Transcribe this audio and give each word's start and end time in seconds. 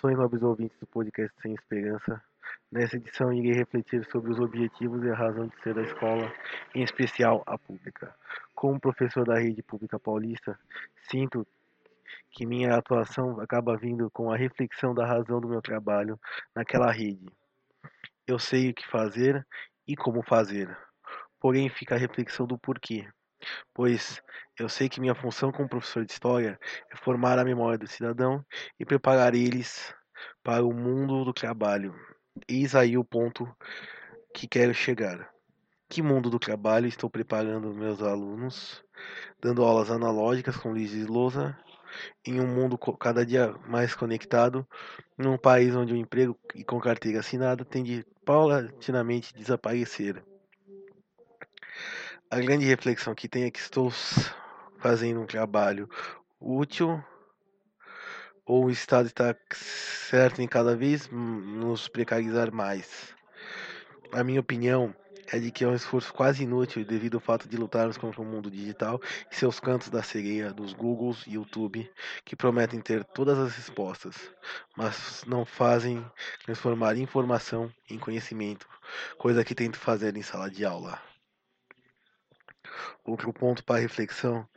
Saudações, 0.00 0.16
nobres 0.16 0.42
ouvintes 0.42 0.78
do 0.78 0.86
podcast 0.86 1.30
Sem 1.42 1.52
Esperança. 1.52 2.22
Nessa 2.72 2.96
edição, 2.96 3.32
irei 3.32 3.52
refletir 3.52 4.02
sobre 4.10 4.32
os 4.32 4.38
objetivos 4.38 5.04
e 5.04 5.10
a 5.10 5.14
razão 5.14 5.46
de 5.46 5.62
ser 5.62 5.74
da 5.74 5.82
escola, 5.82 6.32
em 6.74 6.82
especial 6.82 7.42
a 7.46 7.58
pública. 7.58 8.14
Como 8.54 8.80
professor 8.80 9.26
da 9.26 9.38
rede 9.38 9.62
pública 9.62 9.98
paulista, 9.98 10.58
sinto 11.10 11.46
que 12.30 12.46
minha 12.46 12.74
atuação 12.74 13.40
acaba 13.40 13.76
vindo 13.76 14.10
com 14.10 14.32
a 14.32 14.36
reflexão 14.36 14.94
da 14.94 15.06
razão 15.06 15.38
do 15.38 15.48
meu 15.48 15.60
trabalho 15.60 16.18
naquela 16.54 16.90
rede. 16.90 17.26
Eu 18.26 18.38
sei 18.38 18.70
o 18.70 18.74
que 18.74 18.88
fazer 18.88 19.46
e 19.86 19.94
como 19.94 20.22
fazer, 20.22 20.74
porém 21.38 21.68
fica 21.68 21.94
a 21.94 21.98
reflexão 21.98 22.46
do 22.46 22.58
porquê 22.58 23.06
pois 23.74 24.22
eu 24.58 24.68
sei 24.68 24.88
que 24.88 25.00
minha 25.00 25.14
função 25.14 25.50
como 25.50 25.68
professor 25.68 26.04
de 26.04 26.12
história 26.12 26.58
é 26.92 26.96
formar 26.96 27.38
a 27.38 27.44
memória 27.44 27.78
do 27.78 27.86
cidadão 27.86 28.44
e 28.78 28.84
preparar 28.84 29.34
eles 29.34 29.94
para 30.42 30.64
o 30.64 30.72
mundo 30.72 31.24
do 31.24 31.32
trabalho. 31.32 31.94
Eis 32.48 32.74
aí 32.74 32.96
o 32.96 33.04
ponto 33.04 33.48
que 34.34 34.46
quero 34.46 34.74
chegar. 34.74 35.30
Que 35.88 36.02
mundo 36.02 36.30
do 36.30 36.38
trabalho 36.38 36.86
estou 36.86 37.10
preparando 37.10 37.74
meus 37.74 38.00
alunos, 38.00 38.84
dando 39.40 39.64
aulas 39.64 39.90
analógicas 39.90 40.56
com 40.56 40.70
Luiz 40.70 40.92
Lousa, 41.06 41.58
em 42.24 42.40
um 42.40 42.46
mundo 42.46 42.78
cada 42.78 43.26
dia 43.26 43.52
mais 43.66 43.94
conectado, 43.94 44.66
num 45.18 45.36
país 45.36 45.74
onde 45.74 45.92
o 45.92 45.96
emprego 45.96 46.38
e 46.54 46.62
com 46.62 46.78
carteira 46.78 47.20
assinada 47.20 47.64
tende 47.64 48.06
paulatinamente 48.24 49.34
desaparecer. 49.34 50.22
A 52.32 52.38
grande 52.38 52.64
reflexão 52.64 53.12
que 53.12 53.28
tenho 53.28 53.48
é 53.48 53.50
que 53.50 53.58
estou 53.58 53.90
fazendo 54.78 55.20
um 55.20 55.26
trabalho 55.26 55.90
útil 56.40 57.02
ou 58.46 58.66
o 58.66 58.70
Estado 58.70 59.08
está 59.08 59.34
certo 59.52 60.40
em 60.40 60.46
cada 60.46 60.76
vez 60.76 61.08
nos 61.10 61.88
precarizar 61.88 62.54
mais. 62.54 63.12
A 64.12 64.22
minha 64.22 64.38
opinião 64.38 64.94
é 65.26 65.40
de 65.40 65.50
que 65.50 65.64
é 65.64 65.66
um 65.66 65.74
esforço 65.74 66.14
quase 66.14 66.44
inútil 66.44 66.84
devido 66.84 67.16
ao 67.16 67.20
fato 67.20 67.48
de 67.48 67.56
lutarmos 67.56 67.98
contra 67.98 68.22
o 68.22 68.24
mundo 68.24 68.48
digital 68.48 69.00
e 69.28 69.34
seus 69.34 69.58
cantos 69.58 69.88
da 69.88 70.00
sereia 70.00 70.52
dos 70.52 70.72
Googles 70.72 71.26
e 71.26 71.32
YouTube 71.32 71.90
que 72.24 72.36
prometem 72.36 72.80
ter 72.80 73.02
todas 73.02 73.40
as 73.40 73.56
respostas, 73.56 74.14
mas 74.76 75.24
não 75.26 75.44
fazem 75.44 76.08
transformar 76.44 76.96
informação 76.96 77.68
em 77.90 77.98
conhecimento, 77.98 78.68
coisa 79.18 79.44
que 79.44 79.52
tento 79.52 79.80
fazer 79.80 80.16
em 80.16 80.22
sala 80.22 80.48
de 80.48 80.64
aula. 80.64 81.09
Outro 83.04 83.32
ponto 83.32 83.64
para 83.64 83.80
reflexão 83.80 84.48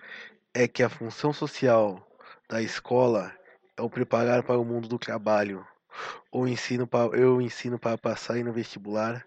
é 0.53 0.67
que 0.67 0.83
a 0.83 0.89
função 0.89 1.33
social 1.33 2.05
da 2.47 2.61
escola 2.61 3.33
é 3.75 3.81
o 3.81 3.89
preparar 3.89 4.43
para 4.43 4.57
o 4.57 4.65
mundo 4.65 4.87
do 4.87 4.99
trabalho. 4.99 5.65
Ou 6.31 6.47
ensino 6.47 6.87
para, 6.87 7.15
eu 7.17 7.41
ensino 7.41 7.77
para 7.79 7.97
passar 7.97 8.37
no 8.37 8.53
vestibular, 8.53 9.25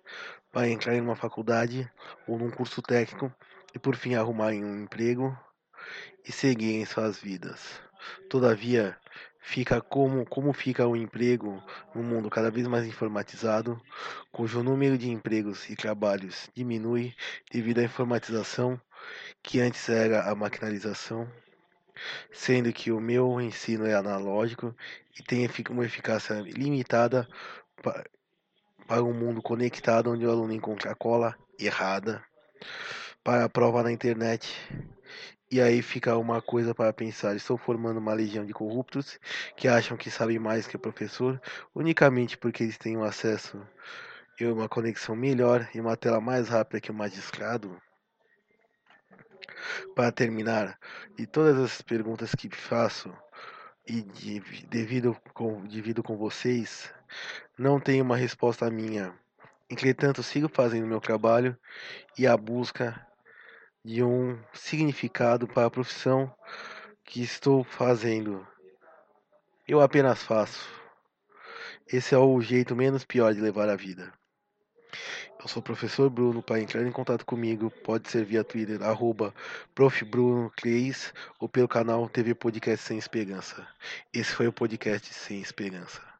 para 0.52 0.68
entrar 0.68 0.94
em 0.94 1.00
uma 1.00 1.16
faculdade 1.16 1.90
ou 2.26 2.38
num 2.38 2.50
curso 2.50 2.82
técnico 2.82 3.32
e 3.74 3.78
por 3.78 3.94
fim 3.94 4.14
arrumar 4.14 4.52
um 4.52 4.82
emprego 4.82 5.36
e 6.24 6.32
seguir 6.32 6.74
em 6.76 6.84
suas 6.84 7.18
vidas. 7.18 7.80
Todavia, 8.28 8.96
fica 9.46 9.80
como, 9.80 10.26
como 10.26 10.52
fica 10.52 10.88
o 10.88 10.96
emprego 10.96 11.62
no 11.94 12.02
mundo 12.02 12.28
cada 12.28 12.50
vez 12.50 12.66
mais 12.66 12.84
informatizado, 12.84 13.80
cujo 14.32 14.60
número 14.60 14.98
de 14.98 15.08
empregos 15.08 15.70
e 15.70 15.76
trabalhos 15.76 16.50
diminui 16.52 17.14
devido 17.52 17.78
à 17.78 17.84
informatização, 17.84 18.78
que 19.44 19.60
antes 19.60 19.88
era 19.88 20.28
a 20.28 20.34
maquinalização, 20.34 21.30
sendo 22.32 22.72
que 22.72 22.90
o 22.90 23.00
meu 23.00 23.40
ensino 23.40 23.86
é 23.86 23.94
analógico 23.94 24.74
e 25.16 25.22
tem 25.22 25.48
uma 25.70 25.86
eficácia 25.86 26.40
limitada 26.40 27.28
para 28.88 29.04
um 29.04 29.14
mundo 29.14 29.40
conectado 29.40 30.10
onde 30.10 30.26
o 30.26 30.30
aluno 30.30 30.52
encontra 30.52 30.90
a 30.90 30.96
cola 30.96 31.38
errada 31.56 32.20
para 33.22 33.44
a 33.44 33.48
prova 33.48 33.84
na 33.84 33.92
internet 33.92 34.52
e 35.50 35.60
aí 35.60 35.80
fica 35.80 36.16
uma 36.16 36.42
coisa 36.42 36.74
para 36.74 36.92
pensar: 36.92 37.36
estou 37.36 37.56
formando 37.56 37.98
uma 37.98 38.12
legião 38.12 38.44
de 38.44 38.52
corruptos 38.52 39.18
que 39.56 39.68
acham 39.68 39.96
que 39.96 40.10
sabem 40.10 40.38
mais 40.38 40.66
que 40.66 40.76
o 40.76 40.80
professor 40.80 41.40
unicamente 41.74 42.36
porque 42.36 42.64
eles 42.64 42.76
têm 42.76 42.96
um 42.96 43.04
acesso 43.04 43.60
e 44.38 44.44
uma 44.44 44.68
conexão 44.68 45.14
melhor 45.14 45.68
e 45.74 45.80
uma 45.80 45.96
tela 45.96 46.20
mais 46.20 46.48
rápida 46.48 46.80
que 46.80 46.90
o 46.90 46.94
magistrado? 46.94 47.80
Para 49.94 50.12
terminar, 50.12 50.78
de 51.16 51.26
todas 51.26 51.58
as 51.58 51.80
perguntas 51.80 52.34
que 52.34 52.48
faço 52.54 53.12
e 53.86 54.02
de, 54.02 54.40
devido, 54.68 55.16
com, 55.32 55.62
com 56.04 56.16
vocês, 56.16 56.92
não 57.56 57.80
tenho 57.80 58.04
uma 58.04 58.16
resposta 58.16 58.68
minha. 58.68 59.14
Entretanto, 59.70 60.22
sigo 60.22 60.48
fazendo 60.48 60.86
meu 60.86 61.00
trabalho 61.00 61.56
e 62.18 62.26
a 62.26 62.36
busca 62.36 63.05
de 63.86 64.02
um 64.02 64.36
significado 64.52 65.46
para 65.46 65.68
a 65.68 65.70
profissão 65.70 66.34
que 67.04 67.22
estou 67.22 67.62
fazendo. 67.62 68.44
Eu 69.66 69.80
apenas 69.80 70.24
faço. 70.24 70.68
Esse 71.86 72.12
é 72.12 72.18
o 72.18 72.40
jeito 72.40 72.74
menos 72.74 73.04
pior 73.04 73.32
de 73.32 73.40
levar 73.40 73.68
a 73.68 73.76
vida. 73.76 74.12
Eu 75.40 75.46
sou 75.46 75.60
o 75.60 75.64
professor 75.64 76.10
Bruno. 76.10 76.42
Para 76.42 76.58
entrar 76.58 76.84
em 76.84 76.90
contato 76.90 77.24
comigo, 77.24 77.70
pode 77.84 78.10
ser 78.10 78.24
via 78.24 78.42
Twitter, 78.42 78.82
arroba 78.82 79.32
ou 81.38 81.48
pelo 81.48 81.68
canal 81.68 82.08
TV 82.08 82.34
Podcast 82.34 82.84
Sem 82.84 82.98
Esperança. 82.98 83.64
Esse 84.12 84.34
foi 84.34 84.48
o 84.48 84.52
podcast 84.52 85.14
Sem 85.14 85.40
Esperança. 85.40 86.15